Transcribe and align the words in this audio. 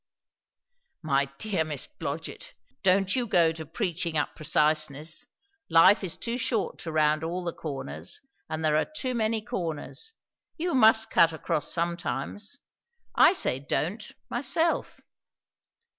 "My 1.03 1.25
dear 1.37 1.63
Miss 1.63 1.85
Blodgett! 1.85 2.55
don't 2.81 3.15
you 3.15 3.27
go 3.27 3.51
to 3.51 3.67
preaching 3.67 4.17
up 4.17 4.35
preciseness. 4.35 5.27
Life 5.69 6.03
is 6.03 6.17
too 6.17 6.39
short 6.39 6.79
to 6.79 6.91
round 6.91 7.23
all 7.23 7.43
the 7.43 7.53
corners; 7.53 8.19
and 8.49 8.65
there 8.65 8.77
are 8.77 8.85
too 8.95 9.13
many 9.13 9.43
corners. 9.43 10.15
You 10.57 10.73
must 10.73 11.11
cut 11.11 11.33
across 11.33 11.71
sometimes. 11.71 12.57
I 13.13 13.33
say 13.33 13.59
'don't,' 13.59 14.13
myself." 14.27 15.01